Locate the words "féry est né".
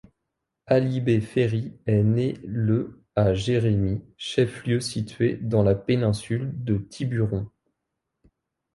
1.21-2.33